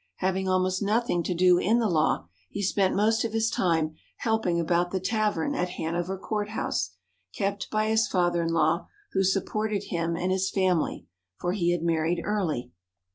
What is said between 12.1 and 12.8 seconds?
early.